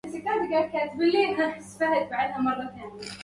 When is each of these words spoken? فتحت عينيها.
فتحت 0.05 0.75
عينيها. 0.99 1.57